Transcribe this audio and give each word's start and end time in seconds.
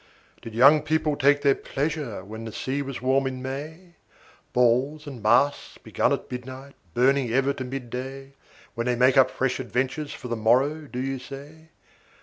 Did 0.41 0.55
young 0.55 0.81
people 0.81 1.15
take 1.15 1.43
their 1.43 1.53
pleasure 1.53 2.25
when 2.25 2.43
the 2.45 2.51
sea 2.51 2.81
was 2.81 3.03
warm 3.03 3.27
in 3.27 3.39
May? 3.43 3.69
10 3.75 3.93
Balls 4.53 5.05
and 5.05 5.21
masks 5.21 5.77
begun 5.77 6.11
at 6.11 6.31
midnight, 6.31 6.73
burning 6.95 7.31
ever 7.31 7.53
to 7.53 7.63
mid 7.63 7.91
day, 7.91 8.33
When 8.73 8.87
they 8.87 8.95
make 8.95 9.15
up 9.15 9.29
fresh 9.29 9.59
adventures 9.59 10.11
for 10.11 10.27
the 10.27 10.35
morrow, 10.35 10.87
do 10.91 10.99
you 10.99 11.19
say? 11.19 11.69